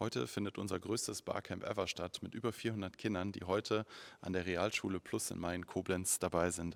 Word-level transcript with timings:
Heute 0.00 0.26
findet 0.26 0.56
unser 0.56 0.80
größtes 0.80 1.20
Barcamp 1.20 1.62
ever 1.62 1.86
statt 1.86 2.20
mit 2.22 2.34
über 2.34 2.54
400 2.54 2.96
Kindern, 2.96 3.32
die 3.32 3.44
heute 3.44 3.84
an 4.22 4.32
der 4.32 4.46
Realschule 4.46 4.98
Plus 4.98 5.30
in 5.30 5.38
Main 5.38 5.66
Koblenz 5.66 6.18
dabei 6.18 6.50
sind. 6.50 6.74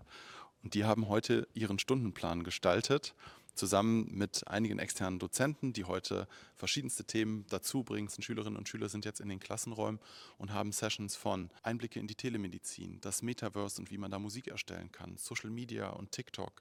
Und 0.63 0.75
die 0.75 0.85
haben 0.85 1.09
heute 1.09 1.49
ihren 1.55 1.79
Stundenplan 1.79 2.45
gestaltet, 2.45 3.15
zusammen 3.55 4.11
mit 4.13 4.47
einigen 4.47 4.79
externen 4.79 5.19
Dozenten, 5.19 5.73
die 5.73 5.85
heute 5.85 6.29
verschiedenste 6.55 7.05
Themen 7.05 7.47
dazu 7.49 7.83
bringen. 7.83 8.11
Schülerinnen 8.11 8.59
und 8.59 8.69
Schüler 8.69 8.91
sind 8.91 9.07
jetzt 9.07 9.23
in 9.23 9.31
den 9.31 9.41
Klassenräumen 9.41 10.01
und 10.37 10.53
haben 10.53 10.73
Sessions 10.73 11.17
von 11.17 11.49
Einblicke 11.63 11.99
in 11.99 12.07
die 12.07 12.17
Telemedizin, 12.17 13.01
das 13.01 13.23
Metaverse 13.23 13.81
und 13.81 13.91
wie 13.91 13.97
man 13.97 14.11
da 14.11 14.19
Musik 14.19 14.49
erstellen 14.49 14.93
kann, 14.93 15.17
Social 15.17 15.49
Media 15.49 15.89
und 15.89 16.13
TikTok. 16.13 16.61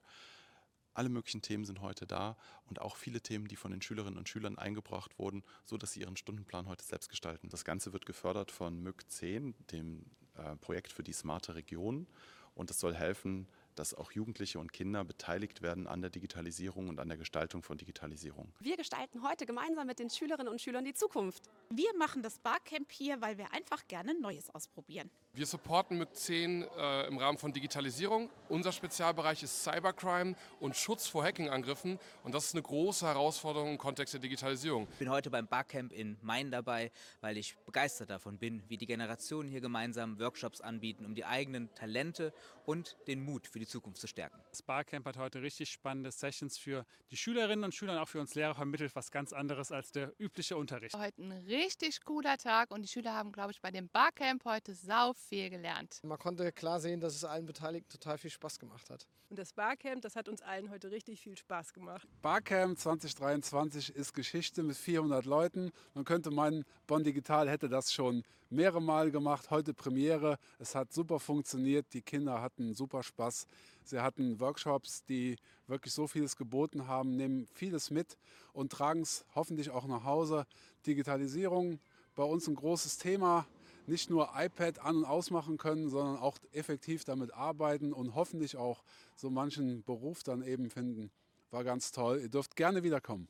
Alle 0.93 1.09
möglichen 1.09 1.41
Themen 1.41 1.65
sind 1.65 1.81
heute 1.81 2.05
da 2.05 2.37
und 2.65 2.81
auch 2.81 2.95
viele 2.95 3.21
Themen, 3.21 3.47
die 3.47 3.55
von 3.55 3.71
den 3.71 3.81
Schülerinnen 3.81 4.17
und 4.17 4.29
Schülern 4.29 4.57
eingebracht 4.57 5.17
wurden, 5.17 5.43
so 5.65 5.77
dass 5.77 5.93
sie 5.93 6.01
ihren 6.01 6.17
Stundenplan 6.17 6.67
heute 6.67 6.85
selbst 6.85 7.09
gestalten. 7.09 7.49
Das 7.49 7.65
Ganze 7.65 7.93
wird 7.93 8.05
gefördert 8.05 8.51
von 8.51 8.81
MÜG 8.81 9.09
10, 9.09 9.55
dem 9.71 10.05
äh, 10.35 10.55
Projekt 10.57 10.91
für 10.91 11.03
die 11.03 11.13
smarte 11.13 11.55
Region 11.55 12.07
und 12.55 12.69
es 12.69 12.79
soll 12.79 12.93
helfen, 12.93 13.47
dass 13.75 13.93
auch 13.93 14.11
Jugendliche 14.11 14.59
und 14.59 14.73
Kinder 14.73 15.03
beteiligt 15.03 15.61
werden 15.61 15.87
an 15.87 16.01
der 16.01 16.09
Digitalisierung 16.09 16.89
und 16.89 16.99
an 16.99 17.07
der 17.07 17.17
Gestaltung 17.17 17.63
von 17.63 17.77
Digitalisierung. 17.77 18.53
Wir 18.59 18.77
gestalten 18.77 19.23
heute 19.27 19.45
gemeinsam 19.45 19.87
mit 19.87 19.99
den 19.99 20.09
Schülerinnen 20.09 20.51
und 20.51 20.61
Schülern 20.61 20.85
die 20.85 20.93
Zukunft. 20.93 21.43
Wir 21.69 21.95
machen 21.97 22.21
das 22.21 22.39
Barcamp 22.39 22.91
hier, 22.91 23.21
weil 23.21 23.37
wir 23.37 23.51
einfach 23.53 23.87
gerne 23.87 24.19
Neues 24.19 24.49
ausprobieren. 24.49 25.09
Wir 25.35 25.47
supporten 25.47 25.97
MÜG 25.97 26.13
10 26.13 26.61
äh, 26.77 27.07
im 27.07 27.17
Rahmen 27.17 27.39
von 27.39 27.51
Digitalisierung. 27.51 28.29
Unser 28.49 28.71
Spezialbereich 28.71 29.41
ist 29.41 29.63
Cybercrime 29.63 30.35
und 30.59 30.75
Schutz 30.75 31.07
vor 31.07 31.23
Hackingangriffen. 31.23 31.97
Und 32.23 32.35
das 32.35 32.45
ist 32.45 32.53
eine 32.53 32.61
große 32.61 33.05
Herausforderung 33.07 33.71
im 33.71 33.77
Kontext 33.79 34.13
der 34.13 34.21
Digitalisierung. 34.21 34.87
Ich 34.91 34.99
bin 34.99 35.09
heute 35.09 35.31
beim 35.31 35.47
Barcamp 35.47 35.91
in 35.91 36.17
Main 36.21 36.51
dabei, 36.51 36.91
weil 37.21 37.37
ich 37.37 37.55
begeistert 37.65 38.11
davon 38.11 38.37
bin, 38.37 38.61
wie 38.67 38.77
die 38.77 38.85
Generationen 38.85 39.49
hier 39.49 39.61
gemeinsam 39.61 40.19
Workshops 40.19 40.61
anbieten, 40.61 41.03
um 41.03 41.15
die 41.15 41.25
eigenen 41.25 41.73
Talente 41.73 42.31
und 42.65 42.95
den 43.07 43.23
Mut 43.23 43.47
für 43.47 43.59
die 43.59 43.62
Zukunft 43.67 43.99
zu 43.99 44.07
stärken. 44.07 44.39
Das 44.49 44.61
Barcamp 44.61 45.05
hat 45.05 45.17
heute 45.17 45.41
richtig 45.41 45.69
spannende 45.71 46.11
Sessions 46.11 46.57
für 46.57 46.85
die 47.11 47.17
Schülerinnen 47.17 47.65
und 47.65 47.73
Schüler 47.73 47.93
und 47.93 47.99
auch 47.99 48.07
für 48.07 48.19
uns 48.19 48.35
Lehrer 48.35 48.55
vermittelt, 48.55 48.95
was 48.95 49.11
ganz 49.11 49.33
anderes 49.33 49.71
als 49.71 49.91
der 49.91 50.13
übliche 50.19 50.57
Unterricht. 50.57 50.95
Heute 50.95 51.21
ein 51.21 51.31
richtig 51.31 52.03
cooler 52.03 52.37
Tag 52.37 52.71
und 52.71 52.81
die 52.81 52.87
Schüler 52.87 53.13
haben, 53.13 53.31
glaube 53.31 53.51
ich, 53.51 53.61
bei 53.61 53.71
dem 53.71 53.89
Barcamp 53.89 54.45
heute 54.45 54.73
sau 54.73 55.13
viel 55.13 55.49
gelernt. 55.49 55.99
Man 56.03 56.17
konnte 56.17 56.51
klar 56.51 56.79
sehen, 56.79 56.99
dass 56.99 57.15
es 57.15 57.23
allen 57.23 57.45
Beteiligten 57.45 57.89
total 57.89 58.17
viel 58.17 58.31
Spaß 58.31 58.59
gemacht 58.59 58.89
hat. 58.89 59.07
Und 59.29 59.39
das 59.39 59.53
Barcamp, 59.53 60.01
das 60.01 60.15
hat 60.15 60.29
uns 60.29 60.41
allen 60.41 60.69
heute 60.69 60.91
richtig 60.91 61.21
viel 61.21 61.35
Spaß 61.35 61.73
gemacht. 61.73 62.07
Barcamp 62.21 62.77
2023 62.77 63.95
ist 63.95 64.13
Geschichte 64.13 64.61
mit 64.61 64.77
400 64.77 65.25
Leuten. 65.25 65.71
Man 65.93 66.05
könnte 66.05 66.29
meinen, 66.29 66.65
Bonn 66.85 67.03
Digital 67.03 67.49
hätte 67.49 67.67
das 67.67 67.91
schon 67.91 68.23
mehrere 68.53 68.81
Mal 68.81 69.11
gemacht. 69.11 69.49
Heute 69.49 69.73
Premiere. 69.73 70.37
Es 70.59 70.75
hat 70.75 70.93
super 70.93 71.19
funktioniert. 71.19 71.87
Die 71.93 72.01
Kinder 72.01 72.41
hatten 72.41 72.73
super 72.73 73.03
Spaß. 73.03 73.47
Sie 73.83 73.99
hatten 73.99 74.39
Workshops, 74.39 75.03
die 75.05 75.37
wirklich 75.67 75.93
so 75.93 76.07
vieles 76.07 76.37
geboten 76.37 76.87
haben, 76.87 77.15
nehmen 77.15 77.47
vieles 77.47 77.89
mit 77.89 78.17
und 78.53 78.71
tragen 78.71 79.01
es 79.01 79.25
hoffentlich 79.35 79.71
auch 79.71 79.87
nach 79.87 80.03
Hause. 80.03 80.45
Digitalisierung 80.85 81.79
bei 82.15 82.23
uns 82.23 82.47
ein 82.47 82.55
großes 82.55 82.97
Thema 82.97 83.47
nicht 83.87 84.09
nur 84.09 84.29
iPad 84.35 84.79
an- 84.79 84.97
und 84.97 85.05
ausmachen 85.05 85.57
können, 85.57 85.89
sondern 85.89 86.17
auch 86.17 86.37
effektiv 86.51 87.03
damit 87.03 87.33
arbeiten 87.33 87.91
und 87.91 88.15
hoffentlich 88.15 88.55
auch 88.55 88.83
so 89.15 89.29
manchen 89.29 89.83
Beruf 89.83 90.23
dann 90.23 90.41
eben 90.41 90.69
finden. 90.69 91.11
War 91.51 91.63
ganz 91.63 91.91
toll. 91.91 92.19
Ihr 92.21 92.29
dürft 92.29 92.55
gerne 92.55 92.83
wiederkommen. 92.83 93.21